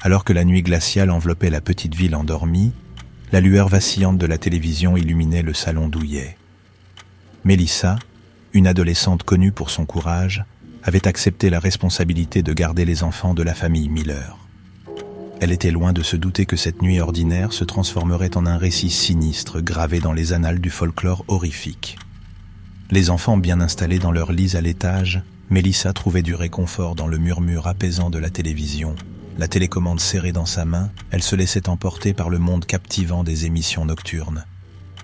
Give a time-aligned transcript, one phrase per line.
[0.00, 2.72] Alors que la nuit glaciale enveloppait la petite ville endormie,
[3.32, 6.36] la lueur vacillante de la télévision illuminait le salon douillet.
[7.44, 7.98] Mélissa,
[8.52, 10.44] une adolescente connue pour son courage,
[10.84, 14.38] avait accepté la responsabilité de garder les enfants de la famille Miller.
[15.40, 18.90] Elle était loin de se douter que cette nuit ordinaire se transformerait en un récit
[18.90, 21.98] sinistre gravé dans les annales du folklore horrifique.
[22.90, 27.18] Les enfants bien installés dans leurs lits à l'étage, Mélissa trouvait du réconfort dans le
[27.18, 28.94] murmure apaisant de la télévision
[29.38, 33.46] la télécommande serrée dans sa main, elle se laissait emporter par le monde captivant des
[33.46, 34.44] émissions nocturnes.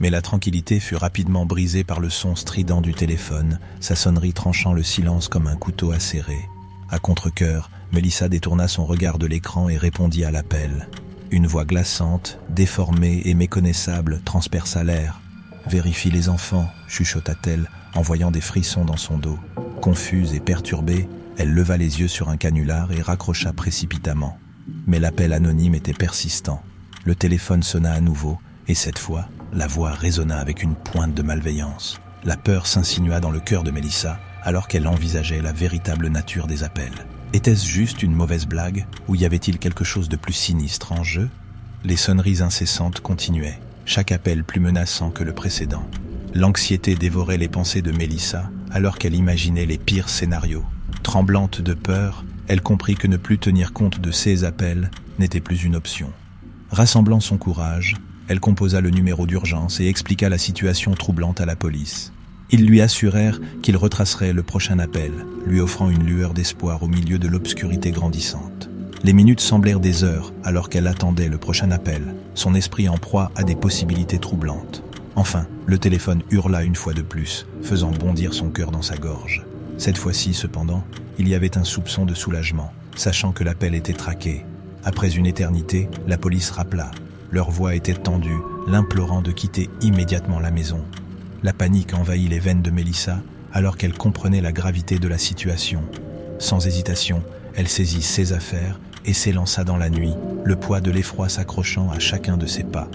[0.01, 4.73] Mais la tranquillité fut rapidement brisée par le son strident du téléphone, sa sonnerie tranchant
[4.73, 6.49] le silence comme un couteau acéré.
[6.91, 10.89] À contre-coeur, Mélissa détourna son regard de l'écran et répondit à l'appel.
[11.31, 15.21] Une voix glaçante, déformée et méconnaissable transperça l'air.
[15.69, 19.39] Vérifie les enfants, chuchota-t-elle, en voyant des frissons dans son dos.
[19.81, 24.39] Confuse et perturbée, elle leva les yeux sur un canular et raccrocha précipitamment.
[24.87, 26.63] Mais l'appel anonyme était persistant.
[27.05, 31.23] Le téléphone sonna à nouveau, et cette fois, la voix résonna avec une pointe de
[31.23, 32.01] malveillance.
[32.25, 36.63] La peur s'insinua dans le cœur de Mélissa, alors qu'elle envisageait la véritable nature des
[36.63, 37.07] appels.
[37.33, 41.29] Était-ce juste une mauvaise blague, ou y avait-il quelque chose de plus sinistre en jeu?
[41.83, 45.87] Les sonneries incessantes continuaient, chaque appel plus menaçant que le précédent.
[46.33, 50.65] L'anxiété dévorait les pensées de Mélissa, alors qu'elle imaginait les pires scénarios.
[51.03, 55.65] Tremblante de peur, elle comprit que ne plus tenir compte de ces appels n'était plus
[55.65, 56.11] une option.
[56.71, 57.97] Rassemblant son courage,
[58.29, 62.13] elle composa le numéro d'urgence et expliqua la situation troublante à la police.
[62.51, 65.13] Ils lui assurèrent qu'ils retraceraient le prochain appel,
[65.47, 68.69] lui offrant une lueur d'espoir au milieu de l'obscurité grandissante.
[69.03, 73.31] Les minutes semblèrent des heures alors qu'elle attendait le prochain appel, son esprit en proie
[73.37, 74.83] à des possibilités troublantes.
[75.17, 79.45] Enfin, le téléphone hurla une fois de plus, faisant bondir son cœur dans sa gorge.
[79.77, 80.85] Cette fois-ci, cependant,
[81.19, 84.45] il y avait un soupçon de soulagement, sachant que l'appel était traqué.
[84.85, 86.91] Après une éternité, la police rappela.
[87.31, 90.85] Leur voix était tendue, l'implorant de quitter immédiatement la maison.
[91.43, 93.19] La panique envahit les veines de Mélissa
[93.53, 95.83] alors qu'elle comprenait la gravité de la situation.
[96.39, 97.23] Sans hésitation,
[97.55, 101.99] elle saisit ses affaires et s'élança dans la nuit, le poids de l'effroi s'accrochant à
[101.99, 102.89] chacun de ses pas.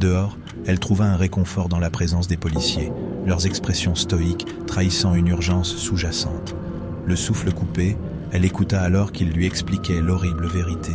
[0.00, 2.92] Dehors, elle trouva un réconfort dans la présence des policiers,
[3.26, 6.54] leurs expressions stoïques trahissant une urgence sous-jacente.
[7.04, 7.96] Le souffle coupé,
[8.30, 10.92] elle écouta alors qu'il lui expliquait l'horrible vérité.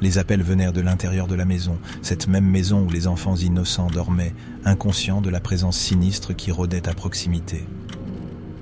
[0.00, 3.88] Les appels venèrent de l'intérieur de la maison, cette même maison où les enfants innocents
[3.88, 4.34] dormaient,
[4.64, 7.66] inconscients de la présence sinistre qui rôdait à proximité.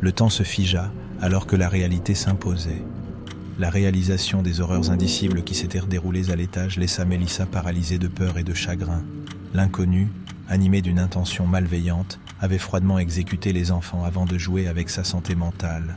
[0.00, 0.90] Le temps se figea
[1.20, 2.82] alors que la réalité s'imposait.
[3.58, 8.38] La réalisation des horreurs indicibles qui s'étaient déroulées à l'étage laissa Mélissa paralysée de peur
[8.38, 9.02] et de chagrin.
[9.54, 10.08] L'inconnu,
[10.48, 15.34] animé d'une intention malveillante, avait froidement exécuté les enfants avant de jouer avec sa santé
[15.34, 15.96] mentale.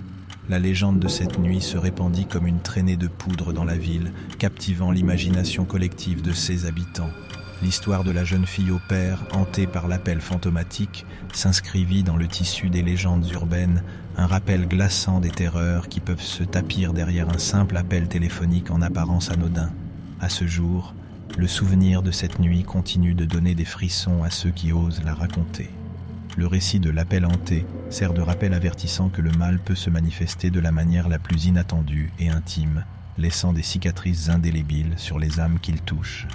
[0.50, 4.12] La légende de cette nuit se répandit comme une traînée de poudre dans la ville,
[4.40, 7.12] captivant l'imagination collective de ses habitants.
[7.62, 12.70] L'histoire de la jeune fille au père, hantée par l'appel fantomatique, s'inscrivit dans le tissu
[12.70, 13.84] des légendes urbaines,
[14.18, 18.82] un rappel glaçant des terreurs qui peuvent se tapir derrière un simple appel téléphonique en
[18.82, 19.70] apparence anodin.
[20.20, 20.96] À ce jour,
[21.38, 25.14] le souvenir de cette nuit continue de donner des frissons à ceux qui osent la
[25.14, 25.70] raconter.
[26.38, 30.50] Le récit de l'appel hanté sert de rappel avertissant que le mal peut se manifester
[30.50, 32.86] de la manière la plus inattendue et intime,
[33.18, 36.28] laissant des cicatrices indélébiles sur les âmes qu'il touche.